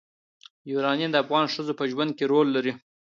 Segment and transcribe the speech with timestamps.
[0.71, 2.73] یورانیم د افغان ښځو په ژوند کې رول لري.